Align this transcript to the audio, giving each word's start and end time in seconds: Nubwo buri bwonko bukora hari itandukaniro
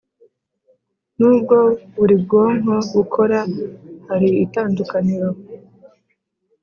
Nubwo 1.17 1.57
buri 1.97 2.15
bwonko 2.23 2.73
bukora 2.93 3.39
hari 4.07 4.29
itandukaniro 4.45 5.29